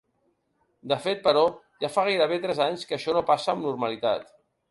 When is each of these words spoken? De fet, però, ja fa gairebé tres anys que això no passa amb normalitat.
De 0.93 0.97
fet, 1.03 1.19
però, 1.27 1.43
ja 1.83 1.91
fa 1.97 2.07
gairebé 2.09 2.41
tres 2.47 2.63
anys 2.67 2.87
que 2.91 2.99
això 2.99 3.17
no 3.19 3.25
passa 3.31 3.55
amb 3.55 3.67
normalitat. 3.69 4.27